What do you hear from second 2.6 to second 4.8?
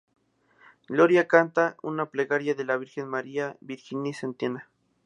la Virgen María, "Vergine Santa".